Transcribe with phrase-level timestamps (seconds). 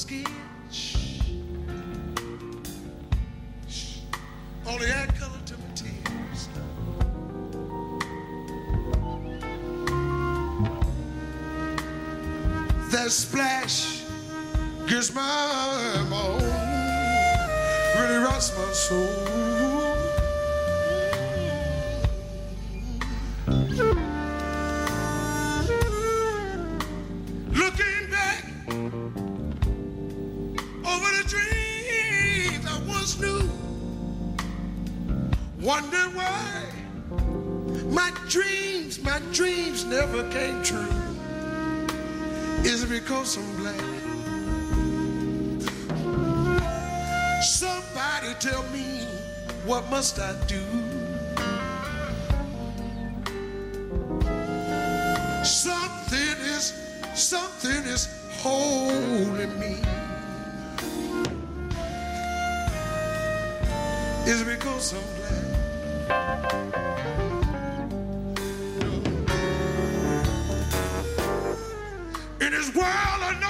[0.00, 0.24] Skin.
[0.70, 1.20] Shh.
[3.68, 3.98] Shh.
[4.66, 6.48] Only add color to my tears.
[12.90, 14.02] That splash
[14.88, 16.40] gets my bone,
[18.00, 19.39] really rots my soul.
[50.00, 50.62] Must I do?
[55.44, 56.72] Something is,
[57.14, 58.08] something is
[58.38, 59.76] holding me.
[64.24, 65.46] Is because I'm black?
[72.40, 73.49] In this world of no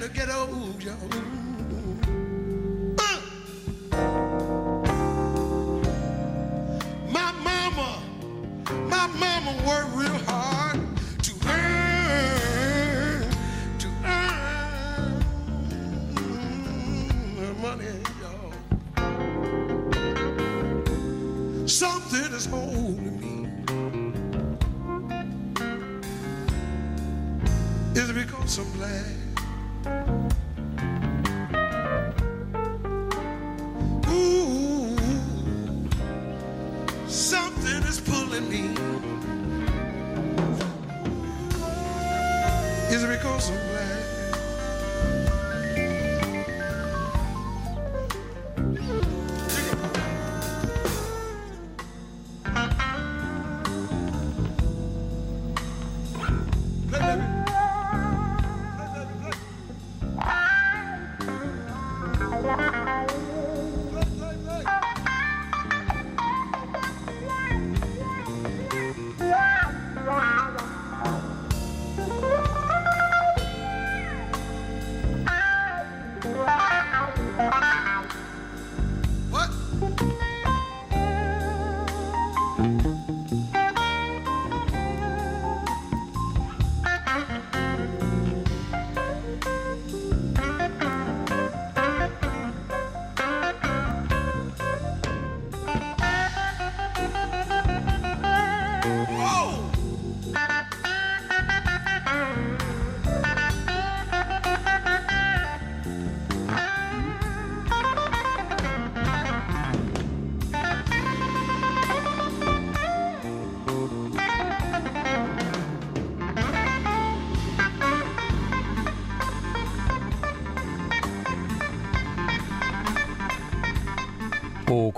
[0.00, 1.47] to get old.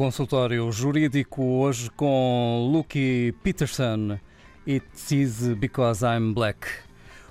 [0.00, 4.19] Consultório jurídico hoje com Lucky Peterson.
[4.67, 6.67] It is because I'm black.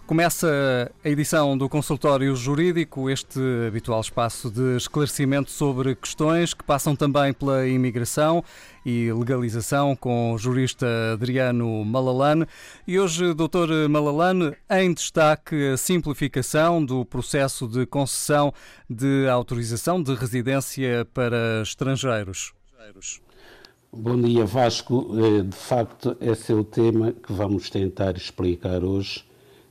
[0.06, 6.96] Começa a edição do consultório jurídico, este habitual espaço de esclarecimento sobre questões que passam
[6.96, 8.44] também pela imigração
[8.86, 12.46] e legalização com o jurista Adriano Malalane.
[12.86, 13.90] E hoje, Dr.
[13.90, 18.54] Malalane, em destaque a simplificação do processo de concessão
[18.88, 22.59] de autorização de residência para estrangeiros.
[23.92, 25.10] Bom dia, Vasco.
[25.18, 29.24] Eh, de facto, esse é o tema que vamos tentar explicar hoje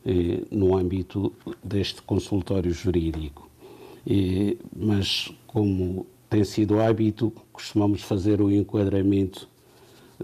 [0.04, 1.32] eh, no âmbito
[1.62, 3.48] deste consultório jurídico.
[4.74, 9.48] Mas, como tem sido hábito, costumamos fazer o enquadramento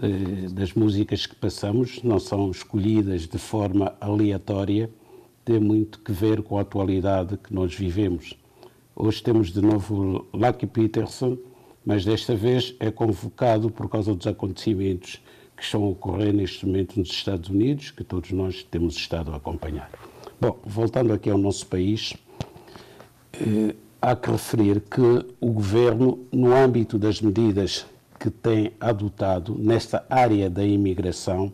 [0.01, 4.89] eh, das músicas que passamos, não são escolhidas de forma aleatória,
[5.43, 8.35] tem muito que ver com a atualidade que nós vivemos.
[8.95, 11.37] Hoje temos de novo Lucky Peterson,
[11.85, 15.21] mas desta vez é convocado por causa dos acontecimentos
[15.55, 19.37] que estão a ocorrer neste momento nos Estados Unidos, que todos nós temos estado a
[19.37, 19.89] acompanhar.
[20.41, 22.13] Bom, voltando aqui ao nosso país,
[23.33, 27.85] eh, há que referir que o Governo, no âmbito das medidas
[28.19, 31.53] que tem adotado nesta área da imigração,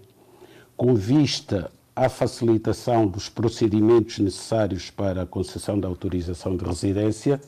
[0.76, 7.40] com vista à facilitação dos procedimentos necessários para a concessão da autorização de residência,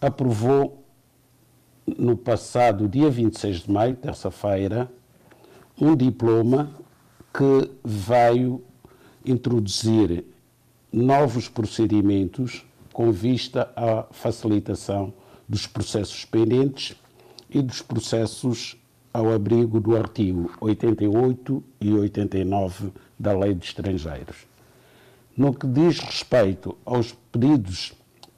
[0.00, 0.81] aprovou
[1.86, 4.90] no passado dia 26 de maio, terça-feira,
[5.80, 6.70] um diploma
[7.32, 8.62] que veio
[9.24, 10.24] introduzir
[10.92, 15.12] novos procedimentos com vista à facilitação
[15.48, 16.94] dos processos pendentes
[17.50, 18.76] e dos processos
[19.12, 24.46] ao abrigo do artigo 88 e 89 da Lei de Estrangeiros.
[25.36, 27.92] No que diz respeito aos pedidos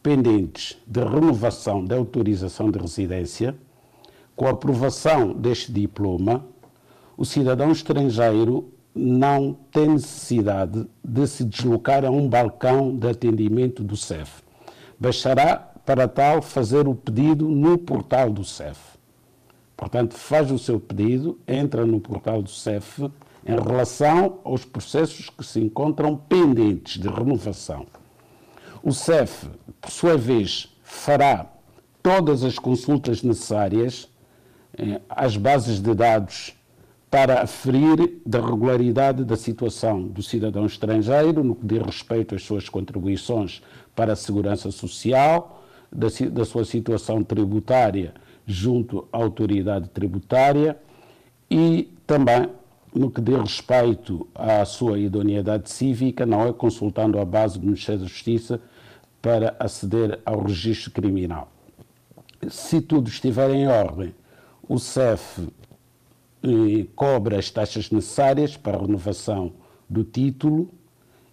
[0.04, 3.56] pendentes de renovação da autorização de residência,
[4.36, 6.44] com a aprovação deste diploma,
[7.16, 13.96] o cidadão estrangeiro não tem necessidade de se deslocar a um balcão de atendimento do
[13.96, 14.42] CEF.
[15.00, 15.56] Bastará,
[15.86, 18.98] para tal, fazer o pedido no portal do CEF.
[19.74, 23.10] Portanto, faz o seu pedido, entra no portal do CEF
[23.46, 27.86] em relação aos processos que se encontram pendentes de renovação.
[28.86, 29.46] O CEF,
[29.80, 31.46] por sua vez, fará
[32.02, 34.06] todas as consultas necessárias
[34.76, 36.54] eh, às bases de dados
[37.10, 42.68] para aferir da regularidade da situação do cidadão estrangeiro no que diz respeito às suas
[42.68, 43.62] contribuições
[43.96, 48.12] para a segurança social, da, da sua situação tributária
[48.46, 50.76] junto à autoridade tributária
[51.50, 52.50] e também
[52.94, 56.52] no que diz respeito à sua idoneidade cívica, não é?
[56.52, 58.60] Consultando a base do Ministério da Justiça
[59.24, 61.50] para aceder ao registro criminal.
[62.46, 64.14] Se tudo estiver em ordem,
[64.68, 65.48] o CEF
[66.94, 69.54] cobra as taxas necessárias para a renovação
[69.88, 70.68] do título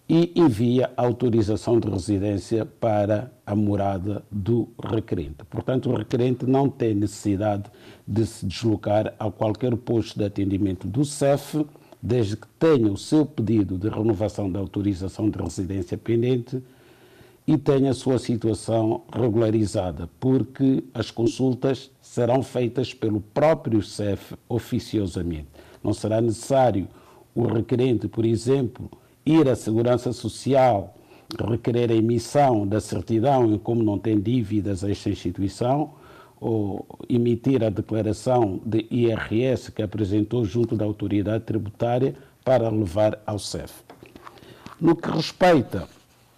[0.08, 5.44] e envia a autorização de residência para a morada do requerente.
[5.50, 7.70] Portanto, o requerente não tem necessidade
[8.08, 11.66] de se deslocar a qualquer posto de atendimento do CEF,
[12.02, 16.62] desde que tenha o seu pedido de renovação da autorização de residência pendente
[17.46, 25.48] e tenha a sua situação regularizada, porque as consultas serão feitas pelo próprio CEF oficiosamente.
[25.82, 26.86] Não será necessário
[27.34, 28.90] o requerente, por exemplo,
[29.26, 30.94] ir à Segurança Social,
[31.48, 35.94] requerer a emissão da certidão em como não tem dívidas a esta instituição,
[36.40, 42.14] ou emitir a declaração de IRS que apresentou junto da autoridade tributária
[42.44, 43.72] para levar ao CEF.
[44.80, 45.88] No que respeita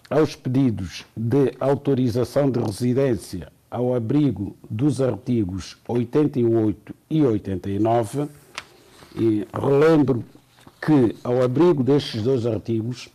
[0.09, 8.27] aos pedidos de autorização de residência ao abrigo dos artigos 88 e 89,
[9.15, 10.23] e relembro
[10.81, 13.09] que, ao abrigo destes dois artigos,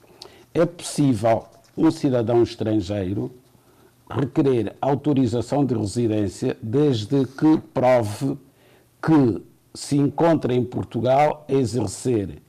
[0.52, 1.44] é possível
[1.76, 3.30] um cidadão estrangeiro
[4.10, 8.36] requerer autorização de residência desde que prove
[9.00, 9.42] que
[9.72, 12.42] se encontra em Portugal a exercer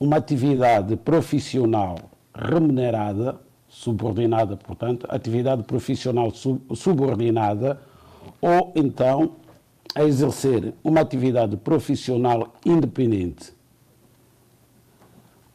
[0.00, 1.98] uma atividade profissional
[2.34, 6.32] remunerada subordinada, portanto, atividade profissional
[6.74, 7.80] subordinada
[8.40, 9.32] ou então
[9.94, 13.52] a exercer uma atividade profissional independente.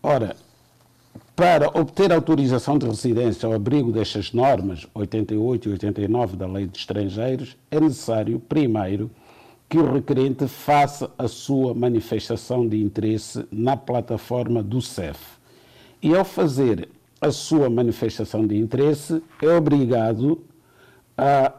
[0.01, 0.36] Ora,
[1.36, 6.77] para obter autorização de residência ao abrigo destas normas 88 e 89 da Lei de
[6.77, 9.10] Estrangeiros, é necessário, primeiro,
[9.67, 15.20] que o requerente faça a sua manifestação de interesse na plataforma do CEF.
[16.01, 16.88] E ao fazer
[17.24, 20.44] a sua manifestação de interesse, é obrigado
[21.18, 21.53] a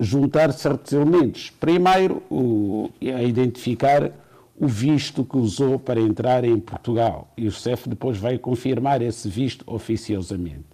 [0.00, 1.50] juntar certos elementos.
[1.50, 4.10] Primeiro, o, a identificar
[4.58, 9.28] o visto que usou para entrar em Portugal e o CEF depois vai confirmar esse
[9.28, 10.64] visto oficiosamente.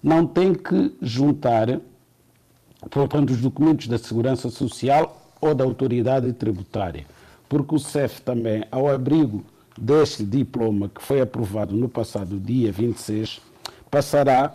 [0.00, 1.80] Não tem que juntar,
[2.88, 7.04] portanto, os documentos da Segurança Social ou da Autoridade Tributária,
[7.48, 9.44] porque o CEF também, ao abrigo
[9.80, 13.40] deste diploma que foi aprovado no passado dia 26,
[13.90, 14.54] passará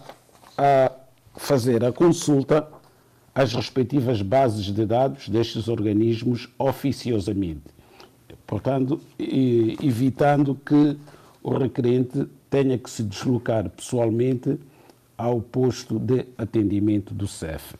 [0.55, 0.91] a
[1.35, 2.67] fazer a consulta
[3.33, 7.63] às respectivas bases de dados destes organismos oficiosamente.
[8.45, 10.95] Portanto, evitando que
[11.41, 14.59] o requerente tenha que se deslocar pessoalmente
[15.17, 17.75] ao posto de atendimento do CEF.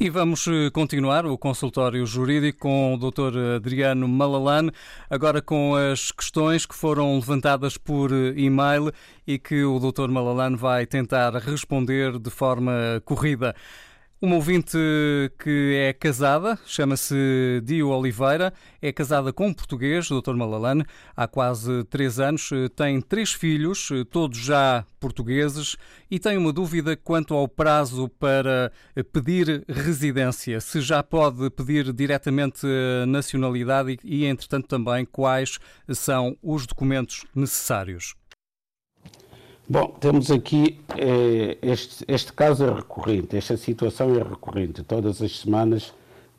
[0.00, 3.56] E vamos eh, continuar o consultório jurídico com o Dr.
[3.56, 4.70] Adriano Malalane,
[5.10, 8.92] agora com as questões que foram levantadas por eh, e-mail
[9.26, 10.06] e que o Dr.
[10.08, 13.56] Malalane vai tentar responder de forma corrida.
[14.20, 14.76] Uma ouvinte
[15.38, 17.14] que é casada, chama-se
[17.62, 20.34] Dio Oliveira, é casada com um português, Dr.
[20.34, 20.84] Malalane,
[21.16, 25.76] há quase três anos, tem três filhos, todos já portugueses,
[26.10, 28.72] e tem uma dúvida quanto ao prazo para
[29.12, 32.66] pedir residência, se já pode pedir diretamente
[33.06, 35.60] nacionalidade e, entretanto, também quais
[35.90, 38.16] são os documentos necessários.
[39.70, 44.82] Bom, temos aqui, eh, este, este caso é recorrente, esta situação é recorrente.
[44.82, 45.92] Todas as semanas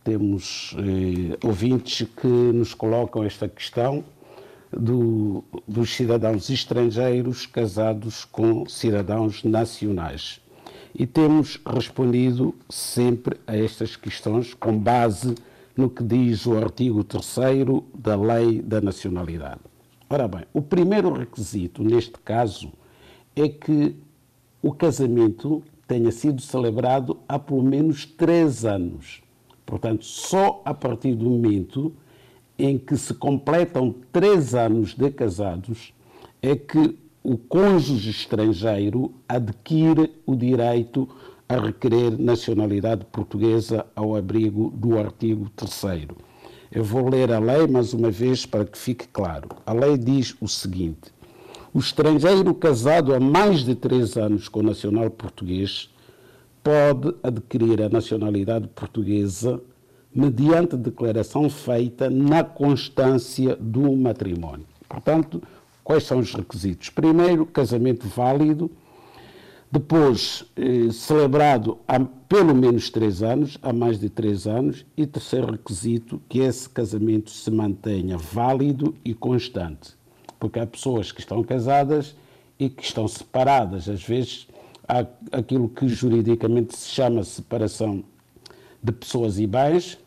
[0.03, 4.03] temos eh, ouvintes que nos colocam esta questão
[4.71, 10.41] do, dos cidadãos estrangeiros casados com cidadãos nacionais.
[10.95, 15.35] E temos respondido sempre a estas questões com base
[15.77, 17.35] no que diz o artigo 3
[17.93, 19.61] da Lei da Nacionalidade.
[20.09, 22.71] Ora bem, o primeiro requisito neste caso
[23.39, 23.95] é que
[24.61, 29.21] o casamento tenha sido celebrado há pelo menos três anos.
[29.65, 31.93] Portanto, só a partir do momento
[32.57, 35.93] em que se completam três anos de casados
[36.41, 41.07] é que o cônjuge estrangeiro adquire o direito
[41.47, 46.07] a requerer nacionalidade portuguesa ao abrigo do artigo 3.
[46.71, 49.49] Eu vou ler a lei mais uma vez para que fique claro.
[49.65, 51.11] A lei diz o seguinte:
[51.73, 55.89] o estrangeiro casado há mais de três anos com nacional português
[56.63, 59.61] pode adquirir a nacionalidade portuguesa
[60.13, 64.65] mediante declaração feita na constância do matrimónio.
[64.87, 65.41] Portanto,
[65.83, 66.89] quais são os requisitos?
[66.89, 68.71] Primeiro, casamento válido.
[69.71, 74.83] Depois, eh, celebrado há pelo menos três anos, há mais de três anos.
[74.97, 79.98] E terceiro requisito, que esse casamento se mantenha válido e constante
[80.39, 82.15] porque há pessoas que estão casadas
[82.57, 83.89] e que estão separadas.
[83.89, 84.47] Às vezes
[84.87, 88.03] há aquilo que juridicamente se chama separação
[88.81, 89.97] de pessoas e bens.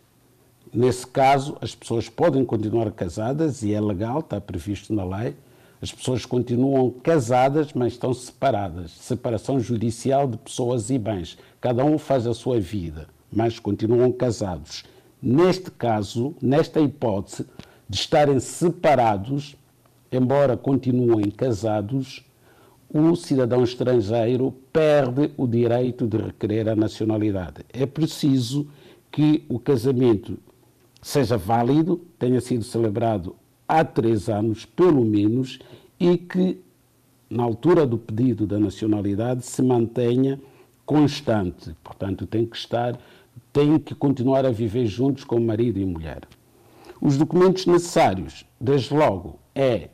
[0.72, 5.36] Nesse caso, as pessoas podem continuar casadas e é legal, está previsto na lei.
[5.82, 8.92] As pessoas continuam casadas, mas estão separadas.
[8.92, 11.36] Separação judicial de pessoas e bens.
[11.60, 14.84] Cada um faz a sua vida, mas continuam casados.
[15.20, 17.46] Neste caso, nesta hipótese
[17.88, 19.56] de estarem separados,
[20.12, 22.24] embora continuem casados,
[22.92, 27.64] o cidadão estrangeiro perde o direito de requerer a nacionalidade.
[27.72, 28.68] É preciso
[29.10, 30.38] que o casamento
[31.00, 33.34] seja válido, tenha sido celebrado
[33.66, 35.58] há três anos, pelo menos,
[35.98, 36.60] e que,
[37.30, 40.38] na altura do pedido da nacionalidade, se mantenha
[40.84, 41.74] constante.
[41.82, 42.98] Portanto, tem que estar,
[43.50, 46.20] tem que continuar a viver juntos como marido e mulher.
[47.00, 49.88] Os documentos necessários, desde logo, é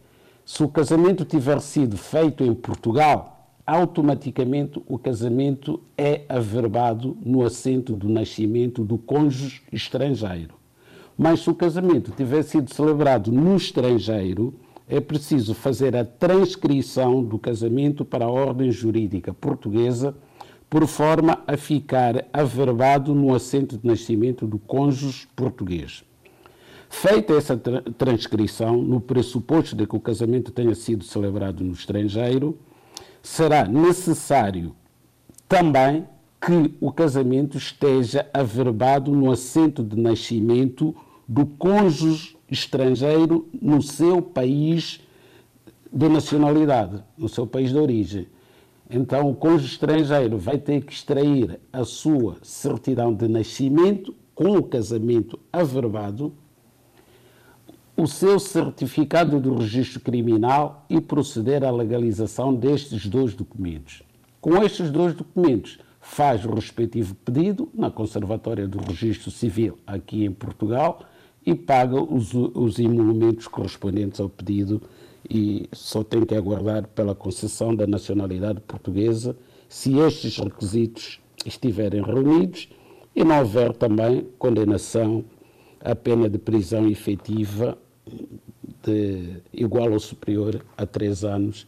[0.49, 7.95] se o casamento tiver sido feito em Portugal, automaticamente o casamento é averbado no assento
[7.95, 10.55] do nascimento do cônjuge estrangeiro.
[11.19, 14.55] Mas se o casamento tiver sido celebrado no estrangeiro,
[14.89, 20.15] é preciso fazer a transcrição do casamento para a ordem jurídica portuguesa,
[20.71, 26.08] por forma a ficar averbado no assento de nascimento do cônjuge português.
[26.89, 32.59] Feita essa tra transcrição, no pressuposto de que o casamento tenha sido celebrado no estrangeiro,
[33.23, 34.75] será necessário
[35.49, 36.07] também
[36.41, 40.95] que o casamento esteja averbado no assento de nascimento
[41.27, 45.01] do cônjuge estrangeiro no seu país
[45.93, 48.27] de nacionalidade, no seu país de origem.
[48.91, 54.63] Então, o cônjuge estrangeiro vai ter que extrair a sua certidão de nascimento com o
[54.63, 56.33] casamento averbado,
[57.99, 64.05] o seu certificado do registro criminal e proceder à legalização destes dois documentos.
[64.41, 70.31] Com estes dois documentos, faz o respectivo pedido na Conservatória do Registro Civil aqui em
[70.31, 71.01] Portugal
[71.45, 74.81] e paga os, os emolumentos correspondentes ao pedido
[75.29, 79.37] e só tem que aguardar pela concessão da nacionalidade portuguesa
[79.69, 82.69] se estes requisitos estiverem reunidos
[83.15, 85.25] e não houver também condenação
[85.81, 87.77] à pena de prisão efetiva
[88.83, 91.67] de igual ou superior a três anos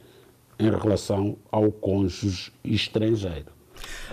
[0.59, 3.61] em relação ao cônjuge estrangeiro.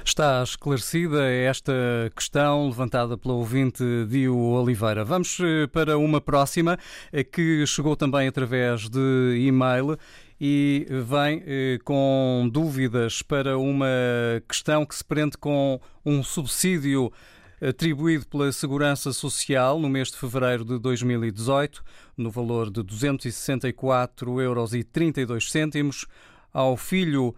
[0.06, 1.74] Está esclarecida esta
[2.16, 5.04] questão levantada pelo ouvinte Dio Oliveira.
[5.04, 6.78] Vamos eh, para uma próxima
[7.12, 9.98] eh, que chegou também através de e-mail
[10.40, 13.88] e vem eh, com dúvidas para uma
[14.48, 17.12] questão que se prende com um subsídio
[17.62, 21.84] atribuído pela Segurança Social no mês de fevereiro de 2018,
[22.16, 24.72] no valor de 264,32 euros
[26.54, 27.36] ao filho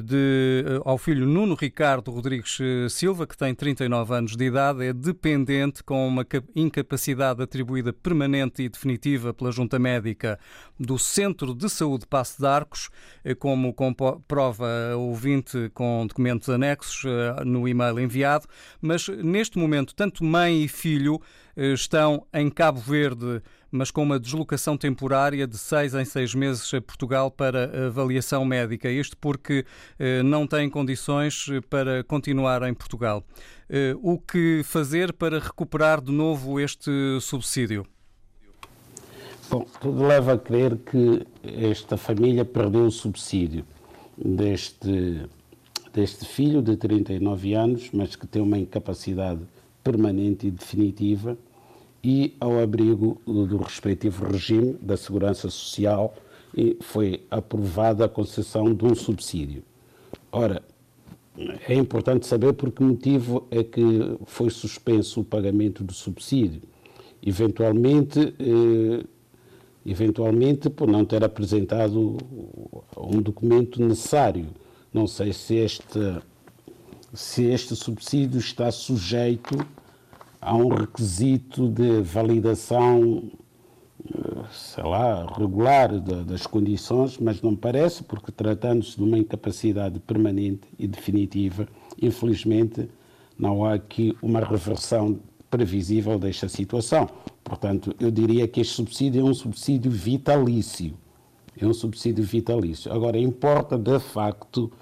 [0.00, 4.84] de, eh, ao filho Nuno Ricardo Rodrigues eh, Silva, que tem 39 anos de idade,
[4.84, 10.38] é dependente com uma incapacidade atribuída permanente e definitiva pela Junta Médica
[10.78, 12.88] do Centro de Saúde Passo de Arcos,
[13.24, 17.04] eh, como comprova o ouvinte com documentos anexos
[17.44, 18.46] no e-mail enviado,
[18.80, 21.20] mas neste momento tanto mãe e filho
[21.56, 26.80] estão em Cabo Verde mas com uma deslocação temporária de seis em seis meses a
[26.80, 28.90] Portugal para avaliação médica.
[28.90, 29.64] Isto porque
[29.98, 33.24] eh, não têm condições eh, para continuar em Portugal.
[33.70, 36.90] Eh, o que fazer para recuperar de novo este
[37.22, 37.86] subsídio?
[39.50, 43.64] Bom, tudo leva a crer que esta família perdeu o subsídio
[44.16, 45.22] deste,
[45.94, 49.40] deste filho de 39 anos, mas que tem uma incapacidade
[49.82, 51.36] permanente e definitiva
[52.02, 56.14] e ao abrigo do respectivo regime da Segurança Social
[56.56, 59.62] e foi aprovada a concessão de um subsídio.
[60.30, 60.62] Ora,
[61.68, 66.62] é importante saber por que motivo é que foi suspenso o pagamento do subsídio.
[67.24, 69.04] Eventualmente, eh,
[69.86, 72.18] eventualmente por não ter apresentado
[72.96, 74.48] um documento necessário.
[74.92, 76.18] Não sei se este,
[77.14, 79.56] se este subsídio está sujeito
[80.42, 83.30] há um requisito de validação,
[84.04, 90.68] eh, sei lá, regular das condições, mas não parece, porque tratando-se de uma incapacidade permanente
[90.76, 91.68] e definitiva,
[92.00, 92.88] infelizmente
[93.38, 97.08] não há aqui uma reversão previsível desta situação.
[97.44, 100.94] Portanto, eu diria que este subsídio é um subsídio vitalício.
[101.56, 102.92] É um subsídio vitalício.
[102.92, 104.72] Agora, importa de facto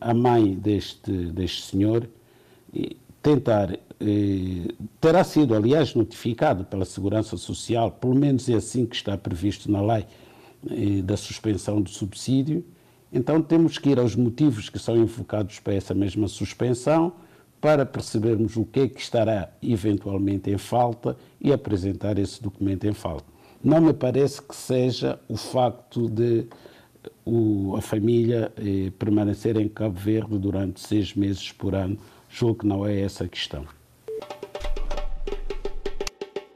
[0.00, 2.08] a mãe deste, deste senhor
[3.22, 9.16] tentar eh, terá sido, aliás, notificado pela Segurança Social, pelo menos é assim que está
[9.16, 10.06] previsto na lei
[10.70, 12.64] eh, da suspensão do subsídio.
[13.12, 17.12] Então temos que ir aos motivos que são invocados para essa mesma suspensão,
[17.60, 22.92] para percebermos o que é que estará eventualmente em falta e apresentar esse documento em
[22.92, 23.26] falta.
[23.64, 26.46] Não me parece que seja o facto de
[27.24, 31.98] o, a família eh, permanecer em Cabo Verde durante seis meses por ano.
[32.28, 33.64] Julgo que não é essa a questão.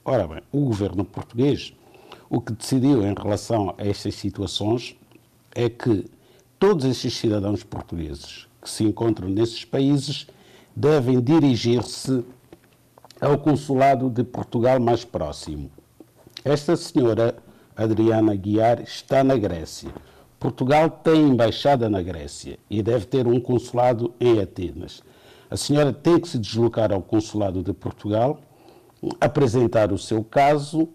[0.06, 1.74] Ora bem, o governo português
[2.30, 4.96] o que decidiu em relação a estas situações
[5.56, 6.06] é que
[6.58, 10.28] todos esses cidadãos portugueses que se encontram nesses países
[10.76, 12.24] devem dirigir-se
[13.20, 15.70] ao consulado de Portugal mais próximo.
[16.44, 17.36] Esta senhora,
[17.76, 19.90] Adriana Guiar, está na Grécia.
[20.40, 25.04] Portugal tem embaixada na Grécia e deve ter um consulado em Atenas.
[25.50, 28.40] A senhora tem que se deslocar ao consulado de Portugal,
[29.20, 30.88] apresentar o seu caso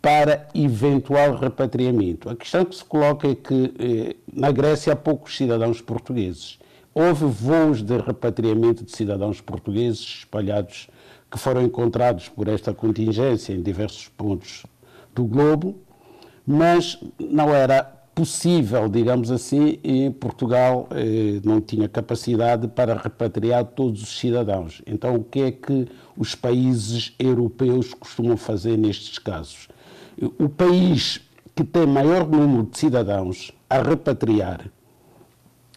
[0.00, 2.28] para eventual repatriamento.
[2.28, 6.58] A questão que se coloca é que eh, na Grécia há poucos cidadãos portugueses.
[6.94, 10.88] Houve voos de repatriamento de cidadãos portugueses espalhados
[11.30, 14.64] que foram encontrados por esta contingência em diversos pontos
[15.14, 15.76] do globo,
[16.46, 17.82] mas não era
[18.14, 24.80] possível, digamos assim, e Portugal eh, não tinha capacidade para repatriar todos os cidadãos.
[24.86, 29.68] Então, o que é que os países europeus costumam fazer nestes casos?
[30.38, 31.20] O país
[31.54, 34.70] que tem maior número de cidadãos a repatriar,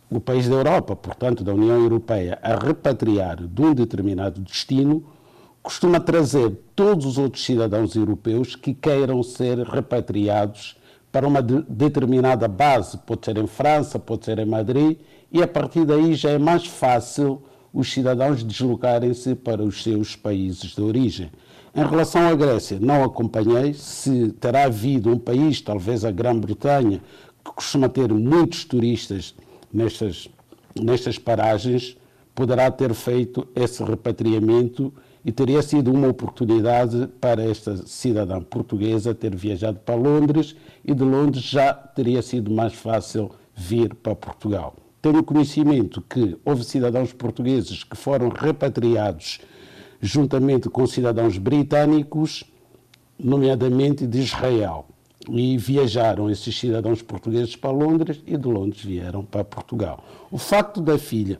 [0.09, 5.03] o país da Europa, portanto da União Europeia, a repatriar de um determinado destino,
[5.61, 10.77] costuma trazer todos os outros cidadãos europeus que queiram ser repatriados
[11.11, 14.97] para uma de determinada base, pode ser em França, pode ser em Madrid,
[15.31, 17.41] e a partir daí já é mais fácil
[17.73, 21.29] os cidadãos deslocarem-se para os seus países de origem.
[21.79, 27.01] Em relação à Grécia, não acompanhei se terá havido um país, talvez a Grã-Bretanha,
[27.41, 29.33] que costuma ter muitos turistas
[29.71, 30.27] nestas,
[30.75, 31.95] nestas paragens,
[32.35, 39.33] poderá ter feito esse repatriamento e teria sido uma oportunidade para esta cidadã portuguesa ter
[39.33, 44.75] viajado para Londres e de Londres já teria sido mais fácil vir para Portugal.
[45.01, 49.39] Tenho conhecimento que houve cidadãos portugueses que foram repatriados
[50.01, 52.43] juntamente com cidadãos britânicos,
[53.17, 54.85] nomeadamente de Israel.
[55.29, 60.03] E viajaram esses cidadãos portugueses para Londres e de Londres vieram para Portugal.
[60.31, 61.39] O facto da filha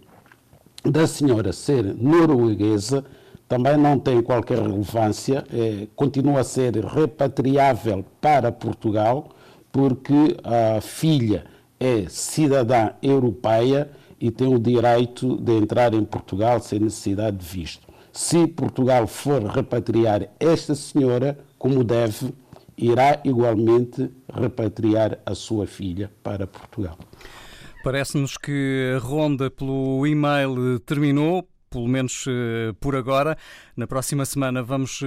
[0.84, 3.04] da senhora ser norueguesa
[3.48, 9.30] também não tem qualquer relevância, é, continua a ser repatriável para Portugal,
[9.72, 11.46] porque a filha
[11.80, 13.90] é cidadã europeia
[14.22, 17.89] e tem o direito de entrar em Portugal sem necessidade de visto.
[18.12, 22.34] Se Portugal for repatriar esta senhora, como deve,
[22.78, 26.98] irá igualmente repatriar a sua filha para Portugal.
[27.84, 33.38] Parece-nos que a ronda pelo e-mail terminou pelo menos uh, por agora.
[33.76, 35.06] Na próxima semana vamos uh,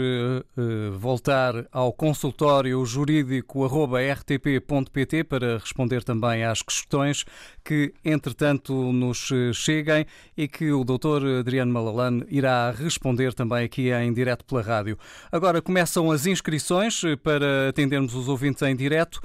[0.56, 7.24] uh, voltar ao consultório jurídico rtp.pt para responder também às questões
[7.64, 11.40] que, entretanto, nos cheguem e que o Dr.
[11.40, 14.98] Adriano Malalane irá responder também aqui em direto pela rádio.
[15.30, 19.20] Agora começam as inscrições para atendermos os ouvintes em direto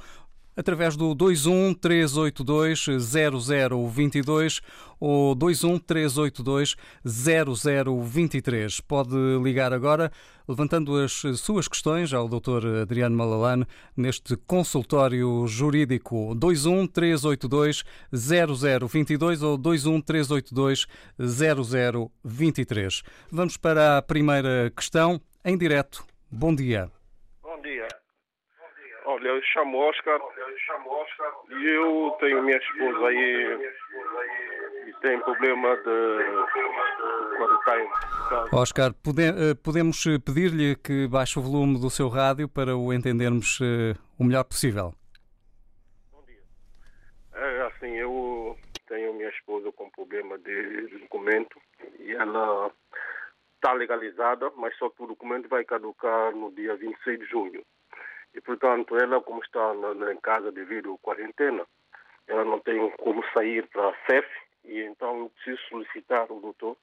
[0.58, 4.60] através do 21 382 0022
[4.98, 6.74] ou 21 382
[7.06, 8.80] 0023.
[8.80, 10.10] Pode ligar agora
[10.48, 12.80] levantando as suas questões ao Dr.
[12.82, 13.64] Adriano Malalane
[13.96, 20.86] neste consultório jurídico 21 382 0022 ou 21 382
[21.20, 23.02] 0023.
[23.30, 26.04] Vamos para a primeira questão em direto.
[26.28, 26.90] Bom dia.
[29.08, 30.20] Olha, eu chamo Oscar
[31.48, 33.72] e eu tenho minha esposa aí
[34.86, 41.80] e tem problema de quando está Oscar, pode, eh, podemos pedir-lhe que baixe o volume
[41.80, 44.92] do seu rádio para o entendermos eh, o melhor possível.
[46.12, 46.42] Bom dia.
[47.32, 51.58] É assim, eu tenho minha esposa com problema de documento
[51.98, 52.70] e ela
[53.54, 57.64] está legalizada, mas só que o documento vai caducar no dia 26 de junho.
[58.34, 61.64] E, portanto, ela, como está na, em casa devido à quarentena,
[62.26, 64.26] ela não tem como sair para a CEF
[64.64, 66.76] e então eu preciso solicitar ao doutor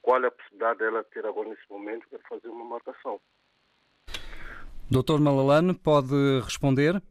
[0.00, 3.20] qual é a possibilidade dela ter agora nesse momento para fazer uma marcação.
[4.90, 7.02] Doutor Malalane, pode responder?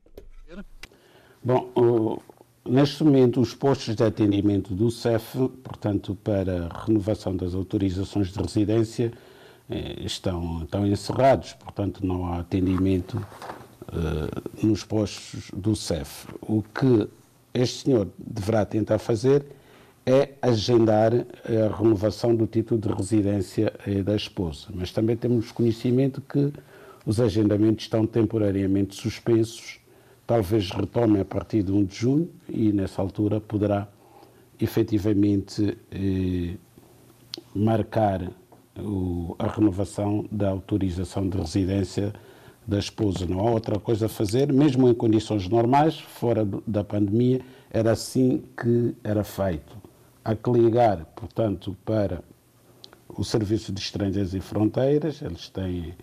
[1.43, 2.22] Bom,
[2.65, 9.12] neste momento os postos de atendimento do CEF, portanto, para renovação das autorizações de residência,
[9.69, 13.17] eh, estão, estão encerrados, portanto não há atendimento
[13.93, 16.27] uh, nos postos do CEF.
[16.41, 17.08] O que
[17.53, 19.45] este senhor deverá tentar fazer
[20.06, 24.67] é agendar a renovação do título de residência eh, da esposa.
[24.73, 26.51] Mas também temos conhecimento que
[27.06, 29.79] os agendamentos estão temporariamente suspensos,
[30.27, 33.88] talvez retomem a partir de 1 de junho e nessa altura poderá
[34.60, 36.56] efetivamente eh,
[37.56, 38.29] marcar
[39.38, 42.13] a renovação da autorização de residência
[42.67, 43.26] da esposa.
[43.26, 48.43] Não há outra coisa a fazer, mesmo em condições normais, fora da pandemia, era assim
[48.58, 49.76] que era feito.
[50.23, 52.23] Há que ligar, portanto, para
[53.10, 55.93] o Serviço de Estrangeiros e Fronteiras, eles têm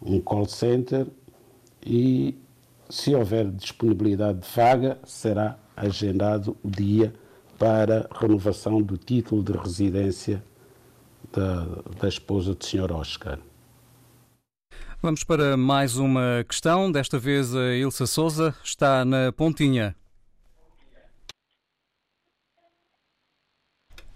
[0.00, 1.06] um call center
[1.84, 2.36] e,
[2.88, 7.12] se houver disponibilidade de vaga, será agendado o dia
[7.58, 10.42] para renovação do título de residência
[11.32, 11.64] da,
[12.00, 12.92] da esposa do Sr.
[12.92, 13.38] Oscar.
[15.06, 16.90] Vamos para mais uma questão.
[16.90, 19.94] Desta vez a Ilsa Souza está na pontinha.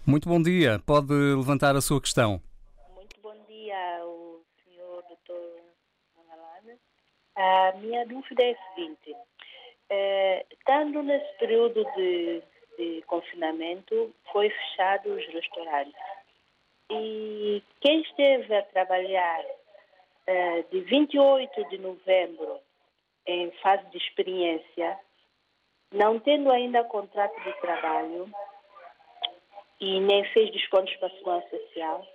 [0.04, 0.80] Muito bom dia.
[0.84, 2.42] Pode levantar a sua questão.
[2.96, 5.60] Muito bom dia ao senhor doutor
[6.16, 6.80] Magalhães.
[7.36, 9.14] A minha dúvida é a seguinte.
[9.90, 12.42] Eh, estando nesse período de,
[12.76, 15.94] de confinamento, foi fechado os restaurantes.
[16.90, 19.44] E quem esteve a trabalhar
[20.70, 22.60] de 28 de novembro
[23.26, 24.98] em fase de experiência,
[25.92, 28.30] não tendo ainda contrato de trabalho
[29.80, 32.06] e nem fez descontos para a Segurança Social,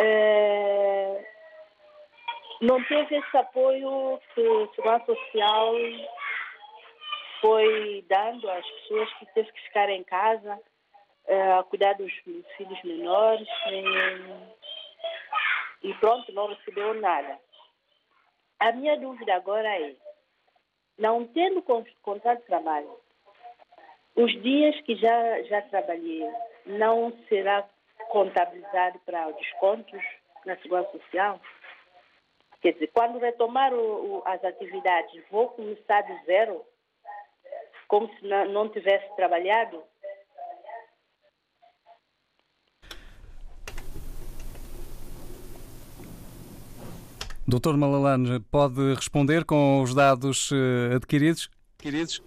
[0.00, 1.24] uh,
[2.60, 5.74] não teve esse apoio que a Segurança Social
[7.40, 10.58] foi dando às pessoas que teve que ficar em casa
[11.58, 12.12] a cuidar dos
[12.56, 13.48] filhos menores
[15.82, 17.38] e pronto, não recebeu nada.
[18.58, 19.94] A minha dúvida agora é,
[20.98, 21.62] não tendo
[22.02, 22.98] contrato de trabalho,
[24.14, 26.26] os dias que já, já trabalhei
[26.64, 27.68] não será
[28.08, 30.02] contabilizado para os descontos
[30.44, 31.40] na Segurança Social?
[32.62, 36.64] Quer dizer, quando retomar o, o, as atividades, vou começar do zero,
[37.86, 39.82] como se não, não tivesse trabalhado?
[47.48, 51.48] Doutor Malalane, pode responder com os dados uh, adquiridos?
[51.78, 52.20] adquiridos?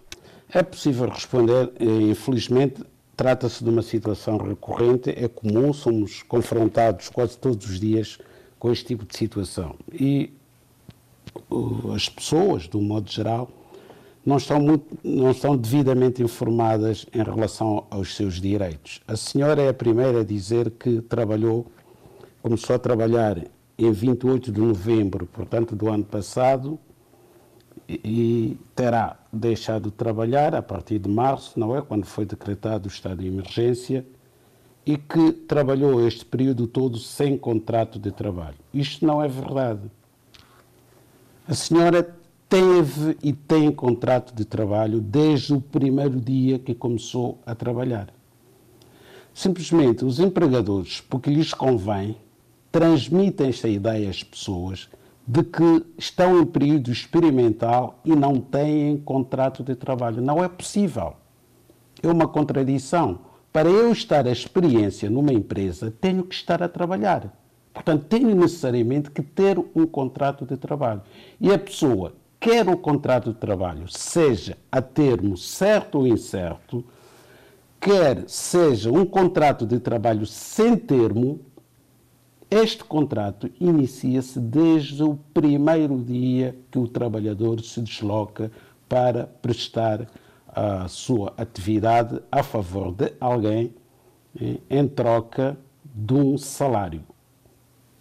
[0.50, 1.74] É possível responder.
[1.78, 2.82] Infelizmente,
[3.18, 8.18] trata-se de uma situação recorrente, é comum, somos confrontados quase todos os dias
[8.58, 9.76] com este tipo de situação.
[9.92, 10.32] E
[11.94, 13.52] as pessoas, de um modo geral,
[14.26, 19.02] não estão, muito, não estão devidamente informadas em relação aos seus direitos.
[19.06, 21.66] A senhora é a primeira a dizer que trabalhou,
[22.42, 23.38] começou a trabalhar
[23.86, 26.78] em 28 de novembro, portanto, do ano passado,
[27.88, 31.82] e terá deixado de trabalhar a partir de março, não é?
[31.82, 34.06] Quando foi decretado o estado de emergência,
[34.86, 38.58] e que trabalhou este período todo sem contrato de trabalho.
[38.74, 39.90] Isto não é verdade.
[41.48, 42.16] A senhora
[42.50, 48.12] teve e tem contrato de trabalho desde o primeiro dia que começou a trabalhar.
[49.34, 52.18] Simplesmente os empregadores, porque lhes convém,
[52.72, 54.90] transmitem esta ideia às pessoas
[55.28, 60.22] de que estão em período experimental e não têm contrato de trabalho.
[60.22, 61.14] Não é possível.
[62.02, 63.20] É uma contradição.
[63.54, 67.32] Para eu estar a experiência numa empresa, tenho que estar a trabalhar.
[67.74, 71.02] Portanto, tenho necessariamente que ter um contrato de trabalho.
[71.40, 76.84] E a pessoa quer o contrato de trabalho, seja a termo certo ou incerto,
[77.80, 81.40] quer seja um contrato de trabalho sem termo,
[82.52, 88.52] este contrato inicia-se desde o primeiro dia que o trabalhador se desloca
[88.88, 90.08] para prestar
[90.48, 93.72] a sua atividade a favor de alguém
[94.42, 97.04] eh, em troca de um salário.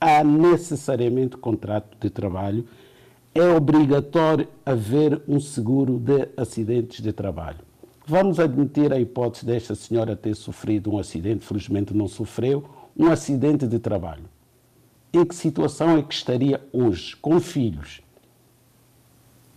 [0.00, 2.64] Há necessariamente contrato de trabalho.
[3.34, 7.58] É obrigatório haver um seguro de acidentes de trabalho.
[8.06, 12.64] Vamos admitir a hipótese desta senhora ter sofrido um acidente, felizmente não sofreu,
[12.96, 14.24] um acidente de trabalho
[15.12, 18.02] em que situação é que estaria hoje, com filhos?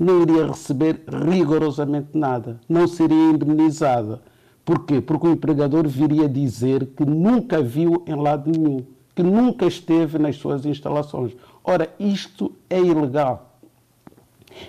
[0.02, 4.20] não iria receber rigorosamente nada, não seria indemnizada.
[4.66, 5.00] Porquê?
[5.00, 8.84] Porque o empregador viria dizer que nunca viu em lado nenhum,
[9.16, 11.34] que nunca esteve nas suas instalações.
[11.64, 13.60] Ora, isto é ilegal.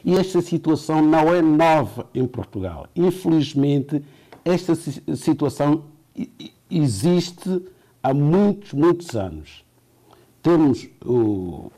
[0.04, 2.86] E esta situação não é nova em Portugal.
[2.94, 4.04] Infelizmente,
[4.44, 5.84] esta situação
[6.70, 7.62] existe
[8.02, 9.64] há muitos, muitos anos.
[10.42, 11.70] Temos o,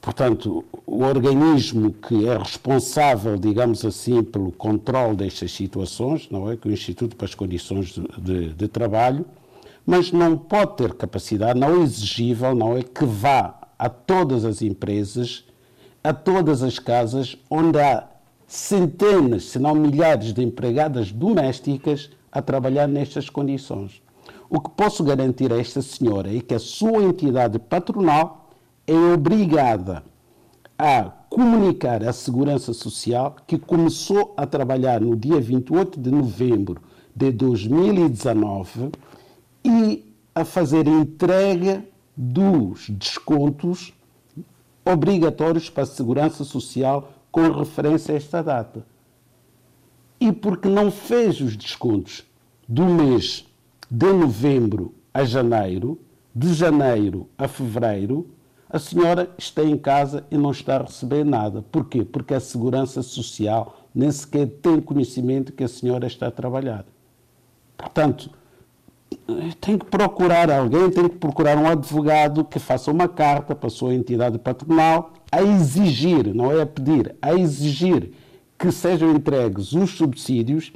[0.00, 6.56] portanto, o organismo que é responsável, digamos assim, pelo controle destas situações, não é?
[6.56, 9.24] Que é o Instituto para as Condições de, de, de Trabalho,
[9.86, 14.60] mas não pode ter capacidade, não é exigível, não é que vá a todas as
[14.60, 15.44] empresas,
[16.04, 18.06] a todas as casas onde há
[18.46, 24.02] centenas, se não milhares de empregadas domésticas a trabalhar nestas condições.
[24.54, 28.50] O que posso garantir a esta senhora é que a sua entidade patronal
[28.86, 30.04] é obrigada
[30.76, 36.82] a comunicar à Segurança Social que começou a trabalhar no dia 28 de novembro
[37.16, 38.90] de 2019
[39.64, 41.82] e a fazer entrega
[42.14, 43.94] dos descontos
[44.84, 48.84] obrigatórios para a Segurança Social com referência a esta data.
[50.20, 52.22] E porque não fez os descontos
[52.68, 53.46] do mês
[53.92, 56.00] de novembro a janeiro,
[56.34, 58.26] de janeiro a fevereiro,
[58.66, 61.60] a senhora está em casa e não está a receber nada.
[61.70, 62.02] Porquê?
[62.02, 66.86] Porque a Segurança Social nem sequer tem conhecimento que a senhora está a trabalhar.
[67.76, 68.30] Portanto,
[69.60, 73.70] tem que procurar alguém, tem que procurar um advogado que faça uma carta para a
[73.70, 78.10] sua entidade patronal a exigir, não é a pedir, a exigir
[78.58, 80.72] que sejam entregues os subsídios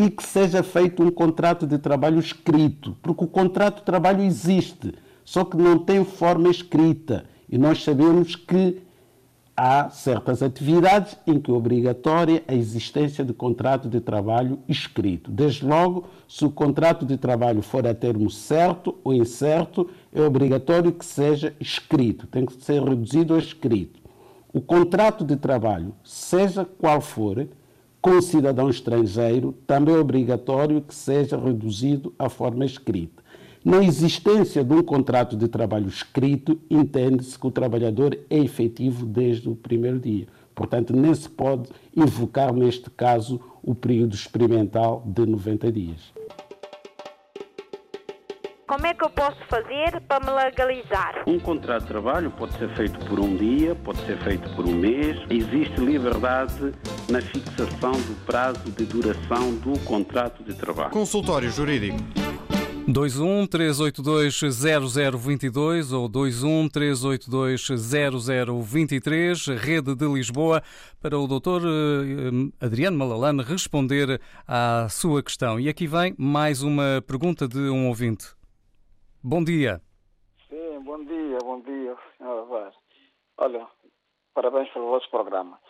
[0.00, 4.94] e que seja feito um contrato de trabalho escrito, porque o contrato de trabalho existe,
[5.22, 7.26] só que não tem forma escrita.
[7.50, 8.80] E nós sabemos que
[9.54, 15.30] há certas atividades em que é obrigatória a existência de contrato de trabalho escrito.
[15.30, 20.92] Desde logo, se o contrato de trabalho for a termo certo ou incerto, é obrigatório
[20.92, 24.00] que seja escrito, tem que ser reduzido a escrito.
[24.50, 27.46] O contrato de trabalho, seja qual for,
[28.00, 33.22] com cidadão estrangeiro, também é obrigatório que seja reduzido à forma escrita.
[33.62, 39.50] Na existência de um contrato de trabalho escrito, entende-se que o trabalhador é efetivo desde
[39.50, 40.26] o primeiro dia.
[40.54, 46.19] Portanto, nem se pode invocar, neste caso, o período experimental de 90 dias.
[48.70, 51.24] Como é que eu posso fazer para me legalizar?
[51.26, 54.72] Um contrato de trabalho pode ser feito por um dia, pode ser feito por um
[54.72, 55.18] mês.
[55.28, 56.72] Existe liberdade
[57.08, 60.90] na fixação do prazo de duração do contrato de trabalho.
[60.90, 61.98] Consultório Jurídico.
[62.86, 64.40] 21 382
[65.18, 70.62] 0022 ou 21 382 0023, Rede de Lisboa,
[71.02, 75.58] para o doutor eh, Adriano Malalane responder à sua questão.
[75.58, 78.38] E aqui vem mais uma pergunta de um ouvinte.
[79.22, 79.82] Bom dia.
[80.48, 82.74] Sim, bom dia, bom dia, senhora Vaz.
[83.36, 83.68] Olha,
[84.32, 85.60] parabéns pelo vosso programa.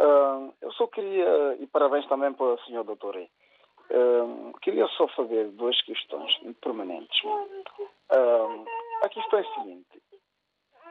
[0.00, 5.48] Uh, eu só queria, e parabéns também para o senhor doutor uh, queria só fazer
[5.48, 7.22] duas questões permanentes.
[7.24, 8.64] Uh,
[9.02, 10.02] a questão é a seguinte.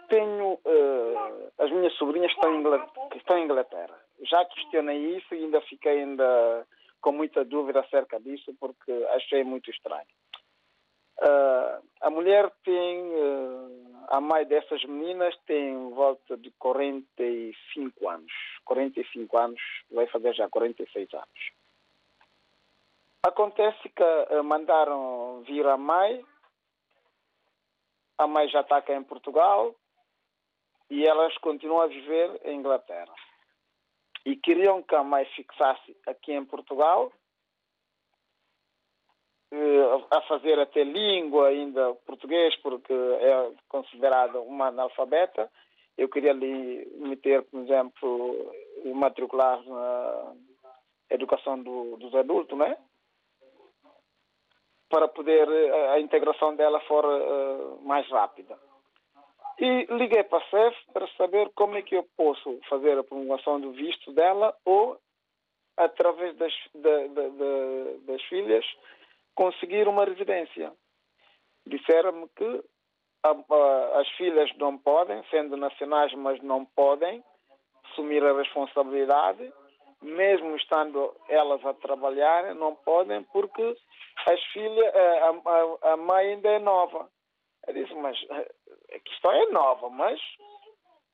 [0.07, 0.59] Tenho,
[1.57, 3.97] as minhas sobrinhas estão em, estão em Inglaterra.
[4.29, 6.67] Já questionei isso e ainda fiquei ainda
[7.01, 10.05] com muita dúvida acerca disso porque achei muito estranho.
[11.21, 18.31] Uh, a mulher tem, uh, a mãe dessas meninas tem volta de 45 anos.
[18.65, 21.51] 45 anos, vai fazer já 46 anos.
[23.25, 26.25] Acontece que uh, mandaram vir a mãe,
[28.17, 29.73] a mãe já está cá em Portugal
[30.89, 33.13] e elas continuam a viver em Inglaterra.
[34.25, 37.11] E queriam que a mãe fixasse aqui em Portugal
[40.09, 45.49] a fazer até língua ainda português, porque é considerada uma analfabeta.
[45.97, 48.53] Eu queria lhe meter, por exemplo,
[48.95, 50.33] matricular na
[51.09, 52.77] educação do, dos adultos, né?
[54.89, 58.57] Para poder eh, a integração dela for uh, mais rápida.
[59.59, 63.59] E liguei para a CEF para saber como é que eu posso fazer a promulgação
[63.59, 64.97] do visto dela ou,
[65.77, 68.65] através das, da, da, da, das filhas,
[69.35, 70.71] conseguir uma residência.
[71.65, 72.63] Disseram-me que
[73.93, 77.23] as filhas não podem, sendo nacionais, mas não podem
[77.85, 79.51] assumir a responsabilidade,
[80.01, 83.77] mesmo estando elas a trabalhar, não podem, porque
[84.27, 87.09] as filhas, a, a, a mãe ainda é nova.
[87.65, 90.19] Eu disse, mas a questão é nova, mas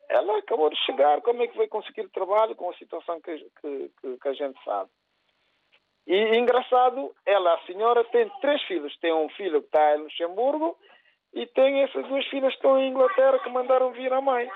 [0.10, 4.18] ela acabou de chegar, como é que vai conseguir trabalho com a situação que, que,
[4.18, 4.90] que a gente sabe?
[6.10, 8.98] E engraçado, ela, a senhora, tem três filhos.
[8.98, 10.76] Tem um filho que está em Luxemburgo
[11.32, 14.50] e tem essas duas filhas que estão em Inglaterra que mandaram vir a mãe.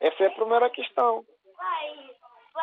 [0.00, 1.22] Essa é a primeira questão.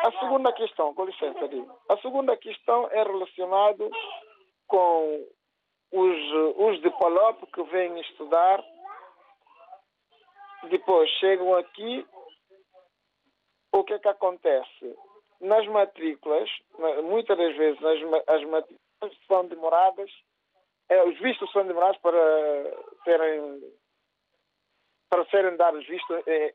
[0.04, 1.72] A segunda questão, com licença, digo.
[1.88, 3.88] A segunda questão é relacionada
[4.66, 5.28] com
[5.92, 6.18] os,
[6.58, 8.64] os de Palop que vêm estudar,
[10.72, 12.04] depois chegam aqui,
[13.72, 14.98] o que é que acontece?
[15.40, 16.50] Nas matrículas,
[17.04, 20.10] muitas das vezes nas, as matrículas são demoradas,
[20.90, 22.18] é, os vistos são demorados para
[23.04, 23.62] serem
[25.10, 26.54] para serem dados vistos em,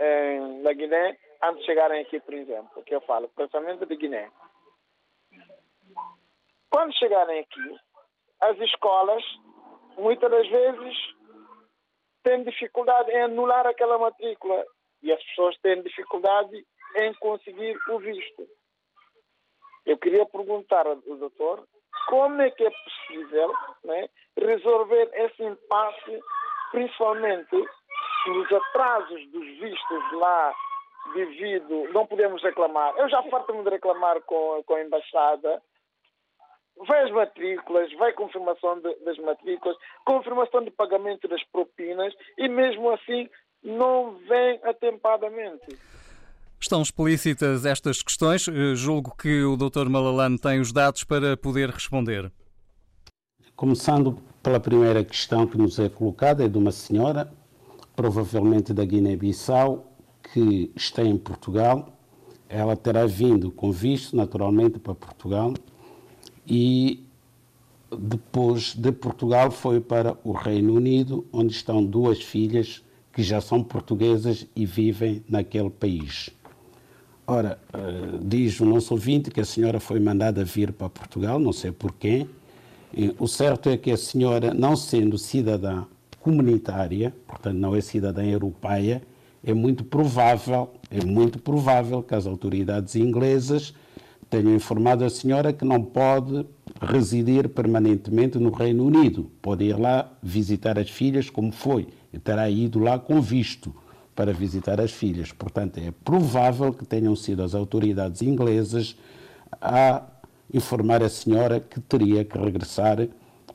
[0.00, 4.30] em, na Guiné antes de chegarem aqui, por exemplo, que eu falo, pensamento de Guiné.
[6.70, 7.80] Quando chegarem aqui,
[8.40, 9.22] as escolas,
[9.96, 10.96] muitas das vezes,
[12.22, 14.64] têm dificuldade em anular aquela matrícula
[15.02, 16.66] e as pessoas têm dificuldade
[16.96, 18.46] em conseguir o visto.
[19.84, 21.66] Eu queria perguntar ao doutor
[22.08, 23.52] como é que é possível
[23.84, 26.20] né, resolver esse impasse,
[26.70, 27.56] principalmente
[28.26, 30.54] nos atrasos dos vistos lá
[31.14, 32.94] devido, não podemos reclamar.
[32.96, 35.62] Eu já farto-me de reclamar com, com a embaixada.
[36.86, 42.90] Vai as matrículas, vai confirmação de, das matrículas, confirmação de pagamento das propinas e mesmo
[42.90, 43.30] assim
[43.62, 45.78] não vem atempadamente.
[46.66, 48.48] Estão explícitas estas questões.
[48.48, 49.88] Eh, julgo que o Dr.
[49.88, 52.32] Malalane tem os dados para poder responder.
[53.54, 57.32] Começando pela primeira questão que nos é colocada, é de uma senhora,
[57.94, 59.92] provavelmente da Guiné-Bissau,
[60.32, 61.96] que está em Portugal.
[62.48, 65.54] Ela terá vindo com visto, naturalmente, para Portugal
[66.44, 67.06] e
[67.96, 73.62] depois de Portugal foi para o Reino Unido, onde estão duas filhas que já são
[73.62, 76.28] portuguesas e vivem naquele país.
[77.28, 81.52] Ora, uh, diz o nosso ouvinte que a senhora foi mandada vir para Portugal, não
[81.52, 82.24] sei porquê.
[83.18, 85.84] O certo é que a senhora, não sendo cidadã
[86.20, 89.02] comunitária, portanto não é cidadã europeia,
[89.44, 93.74] é muito provável, é muito provável que as autoridades inglesas
[94.30, 96.46] tenham informado a senhora que não pode
[96.80, 99.30] residir permanentemente no Reino Unido.
[99.42, 103.74] Pode ir lá visitar as filhas, como foi, e terá ido lá com visto
[104.16, 105.30] para visitar as filhas.
[105.30, 108.96] Portanto, é provável que tenham sido as autoridades inglesas
[109.60, 110.02] a
[110.52, 113.06] informar a senhora que teria que regressar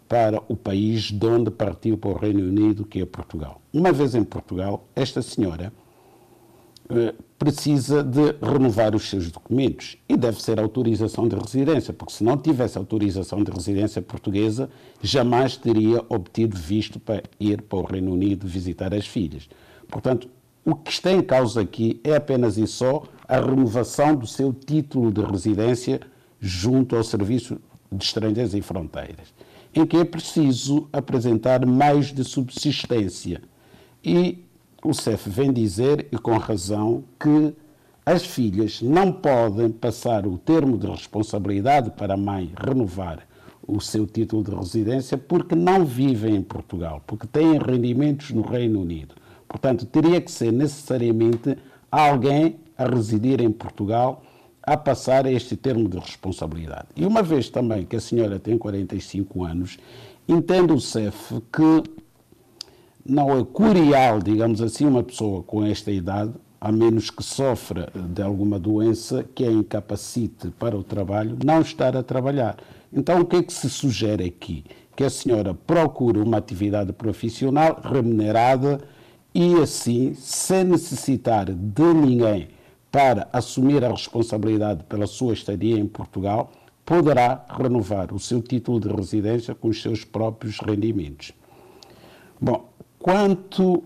[0.08, 3.60] para o país de onde partiu para o Reino Unido, que é Portugal.
[3.74, 5.74] Uma vez em Portugal, esta senhora
[6.90, 12.24] eh, precisa de renovar os seus documentos e deve ser autorização de residência, porque se
[12.24, 14.70] não tivesse autorização de residência portuguesa,
[15.02, 19.50] jamais teria obtido visto para ir para o Reino Unido visitar as filhas.
[19.88, 20.30] Portanto,
[20.66, 25.12] o que está em causa aqui é apenas e só a renovação do seu título
[25.12, 26.02] de residência
[26.40, 27.60] junto ao Serviço
[27.92, 29.34] de Estrangeiros e Fronteiras
[29.74, 33.42] em que é preciso apresentar mais de subsistência.
[34.04, 34.44] E
[34.84, 37.54] o CEF vem dizer, e com razão, que
[38.06, 43.26] as filhas não podem passar o termo de responsabilidade para a mãe renovar
[43.66, 48.82] o seu título de residência porque não vivem em Portugal, porque têm rendimentos no Reino
[48.82, 49.16] Unido.
[49.52, 51.58] Portanto, teria que ser necessariamente
[51.92, 54.24] alguém a residir em Portugal
[54.64, 56.88] a passar este termo de responsabilidade.
[56.96, 59.78] E uma vez também que a senhora tem 45 anos,
[60.26, 61.84] entende o CEF que
[63.06, 66.32] não é curial, digamos assim, uma pessoa com esta idade,
[66.62, 71.98] a menos que sofra de alguma doença que a incapacite para o trabalho, não estar
[71.98, 72.56] a trabalhar.
[72.94, 74.64] Então, o que é que se sugere aqui?
[74.96, 78.80] Que a senhora procure uma atividade profissional remunerada
[79.34, 82.50] e, assim, sem necessitar de ninguém
[82.92, 86.52] para assumir a responsabilidade pela sua estadia em Portugal,
[86.86, 91.32] poderá renovar o seu título de residência com os seus próprios rendimentos.
[92.40, 92.70] Bom,
[93.00, 93.84] quanto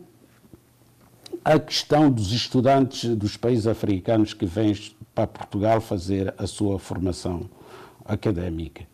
[1.44, 4.74] à questão dos estudantes dos países africanos que vêm
[5.14, 7.48] para Portugal fazer a sua formação
[8.04, 8.88] académica,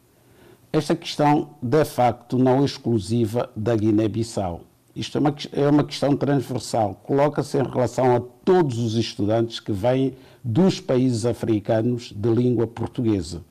[0.74, 4.62] esta questão, de facto, não é exclusiva da Guiné-Bissau.
[4.96, 7.00] Isto é uma, é uma questão transversal.
[7.04, 10.14] Coloca-se em relação a todos os estudantes que vêm
[10.44, 13.42] dos países africanos de língua portuguesa.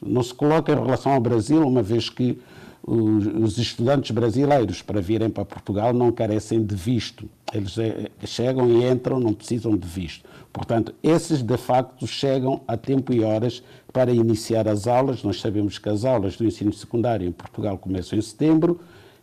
[0.00, 2.38] Não se coloca em relação ao Brasil, uma vez que
[2.86, 7.28] os estudantes brasileiros para virem para Portugal não carecem de visto.
[7.52, 10.28] Eles eh, chegam e entram, não precisam de visto.
[10.52, 15.24] Portanto, esses de facto chegam a tempo e horas para iniciar as aulas.
[15.24, 18.78] Nós sabemos que as aulas do ensino secundário em Portugal começam em setembro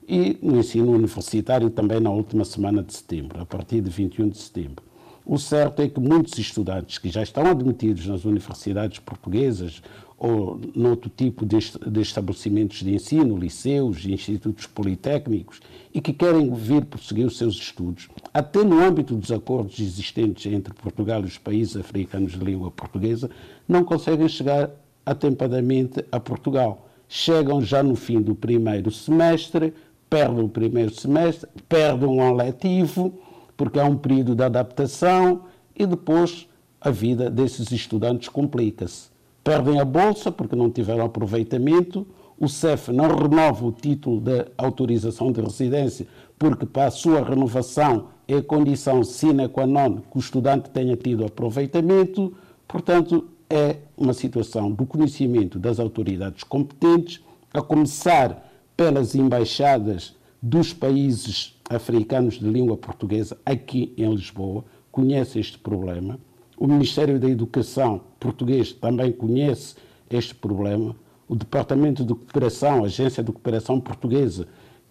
[0.07, 4.37] e no ensino universitário também na última semana de setembro, a partir de 21 de
[4.37, 4.83] setembro.
[5.25, 9.81] O certo é que muitos estudantes que já estão admitidos nas universidades portuguesas
[10.17, 11.57] ou noutro tipo de,
[12.01, 15.59] estabelecimentos de ensino, liceus, institutos politécnicos,
[15.93, 20.73] e que querem vir prosseguir os seus estudos, até no âmbito dos acordos existentes entre
[20.73, 23.29] Portugal e os países africanos de língua portuguesa,
[23.67, 24.71] não conseguem chegar
[25.05, 26.87] atempadamente a Portugal.
[27.09, 29.73] Chegam já no fim do primeiro semestre,
[30.13, 33.19] perdem o primeiro semestre, perdem um ano letivo,
[33.57, 35.45] porque há um período de adaptação,
[35.75, 36.47] e depois
[36.79, 39.09] a vida desses estudantes complica-se.
[39.43, 42.05] Perdem a bolsa porque não tiveram aproveitamento,
[42.39, 46.05] o CEF não renova o título de autorização de residência
[46.37, 51.25] porque para a sua renovação é condição sine qua non que o estudante tenha tido
[51.25, 52.35] aproveitamento,
[52.67, 57.19] portanto é uma situação do conhecimento das autoridades competentes,
[57.51, 58.52] a começar
[58.83, 66.19] pelas embaixadas dos países africanos de língua portuguesa aqui em Lisboa, conhece este problema
[66.63, 69.75] o Ministério da Educação português também conhece
[70.09, 70.95] este problema.
[71.27, 74.47] O Departamento de Cooperação, Agência de Cooperação Portuguesa,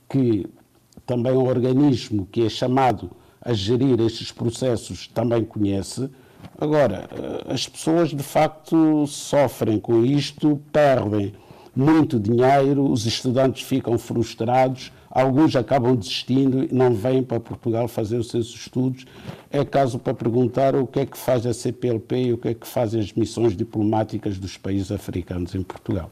[0.06, 0.46] que
[1.06, 6.10] também é um organismo que é chamado a gerir estes processos, também conhece.
[6.60, 11.32] Agora, eh, as pessoas de facto sofrem com isto, perdem
[11.74, 18.18] muito dinheiro, os estudantes ficam frustrados, alguns acabam desistindo e não vêm para Portugal fazer
[18.18, 19.06] os seus estudos.
[19.50, 22.54] É caso para perguntar o que é que faz a CPLP e o que é
[22.54, 26.10] que fazem as missões diplomáticas dos países africanos em Portugal.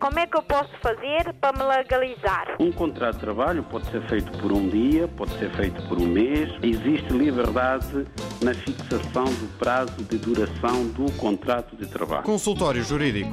[0.00, 2.56] Como é que eu posso fazer para me legalizar?
[2.60, 6.06] Um contrato de trabalho pode ser feito por um dia, pode ser feito por um
[6.06, 6.48] mês.
[6.62, 8.06] Existe liberdade
[8.40, 12.22] na fixação do prazo de duração do contrato de trabalho.
[12.22, 13.30] Consultório Jurídico.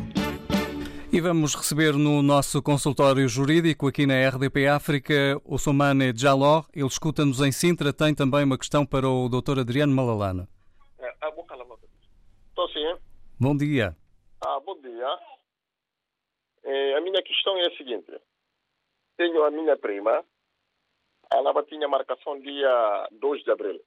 [1.12, 6.64] E vamos receber no nosso consultório jurídico aqui na RDP África o Somane Jaló.
[6.74, 7.94] Ele escuta-nos em Sintra.
[7.94, 9.60] Tem também uma questão para o Dr.
[9.60, 10.50] Adriano Malalana.
[11.00, 11.30] É, ah,
[12.50, 12.96] Estou sim.
[13.40, 13.96] Bom dia.
[14.44, 15.35] Ah, bom dia.
[16.66, 18.12] É, a minha questão é a seguinte.
[19.16, 20.26] Tenho a minha prima,
[21.32, 23.82] ela tinha marcação dia 2 de abril.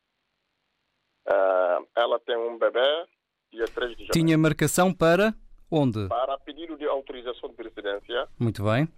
[1.27, 3.07] Uh, ela tem um bebê
[3.53, 4.13] dia 3 de janeiro.
[4.13, 5.35] Tinha marcação para
[5.71, 6.09] onde?
[6.09, 8.29] Para pedido de autorização de residência.
[8.39, 8.89] Muito bem.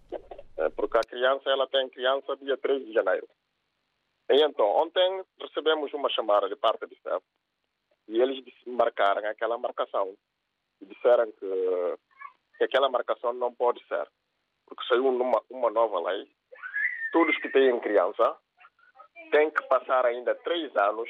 [0.58, 3.26] É, porque a criança, ela tem criança dia 3 de janeiro.
[4.30, 7.24] E então, ontem recebemos uma chamada de parte do staff
[8.08, 10.14] e eles marcaram aquela marcação
[10.80, 11.98] e disseram que
[12.60, 14.06] que aquela marcação não pode ser,
[14.66, 16.30] porque saiu uma, uma nova lei.
[17.10, 18.36] Todos que têm criança
[19.30, 21.08] têm que passar ainda três anos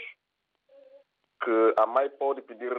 [1.43, 2.73] que a mãe pode pedir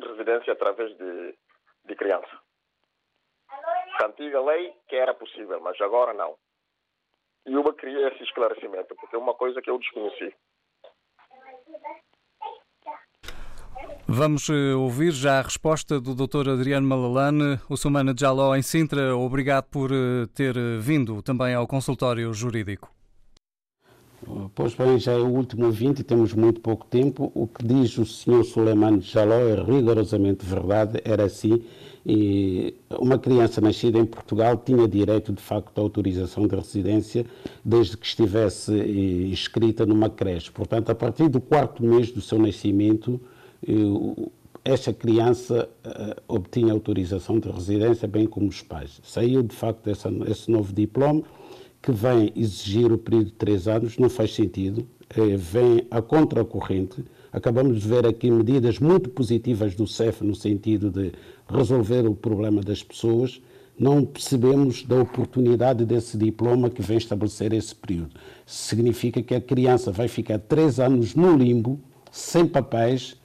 [0.00, 1.38] residência através de,
[1.84, 2.40] de criança.
[4.02, 6.36] A antiga lei que era possível, mas agora não.
[7.46, 10.34] E eu queria esse esclarecimento, porque é uma coisa que eu desconheci.
[14.12, 16.48] Vamos eh, ouvir já a resposta do Dr.
[16.48, 19.16] Adriano Malalane, o Sumana Jaló em Sintra.
[19.16, 22.90] Obrigado por eh, ter eh, vindo também ao consultório jurídico.
[24.52, 27.30] Pois bem, já é o último ouvinte e temos muito pouco tempo.
[27.36, 28.42] O que diz o Sr.
[28.42, 31.62] Suleiman Jaló é rigorosamente verdade, era assim.
[32.04, 37.24] E uma criança nascida em Portugal tinha direito, de facto, à autorização de residência
[37.64, 40.50] desde que estivesse inscrita numa creche.
[40.50, 43.20] Portanto, a partir do quarto mês do seu nascimento,
[44.64, 49.00] esta criança uh, obtinha autorização de residência, bem como os pais.
[49.02, 51.22] Saiu, de facto, essa, esse novo diploma,
[51.82, 54.86] que vem exigir o período de três anos, não faz sentido,
[55.16, 57.04] uh, vem a contracorrente.
[57.32, 61.12] Acabamos de ver aqui medidas muito positivas do CEF no sentido de
[61.48, 63.40] resolver o problema das pessoas.
[63.78, 68.10] Não percebemos da oportunidade desse diploma que vem estabelecer esse período.
[68.44, 71.80] Significa que a criança vai ficar três anos no limbo,
[72.10, 73.16] sem papéis,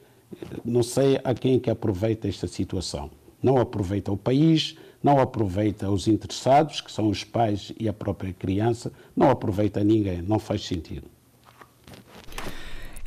[0.63, 3.09] não sei a quem é que aproveita esta situação.
[3.41, 8.33] Não aproveita o país, não aproveita os interessados, que são os pais e a própria
[8.33, 11.07] criança, não aproveita ninguém, não faz sentido.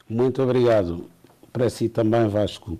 [0.09, 1.05] Muito obrigado.
[1.51, 2.79] Para si também, Vasco.